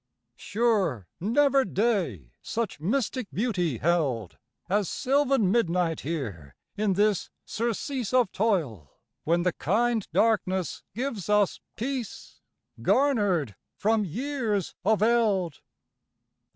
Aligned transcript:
Sure 0.37 1.07
never 1.19 1.63
day 1.63 2.31
such 2.41 2.79
mystic 2.79 3.27
beauty 3.31 3.77
held 3.77 4.39
As 4.67 4.89
sylvan 4.89 5.51
midnight 5.51 5.99
here 5.99 6.55
in 6.75 6.93
this 6.93 7.29
surcease 7.45 8.11
Of 8.11 8.31
toil, 8.31 8.95
when 9.25 9.43
the 9.43 9.53
kind 9.53 10.07
darkness 10.11 10.81
gives 10.95 11.29
us 11.29 11.59
peace 11.75 12.41
Garnered 12.81 13.55
from 13.77 14.03
years 14.03 14.73
of 14.83 15.03
eld. 15.03 15.61